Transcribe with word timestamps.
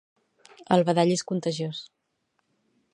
El 0.75 0.85
badall 0.89 1.13
és 1.17 1.25
contagios 1.33 1.85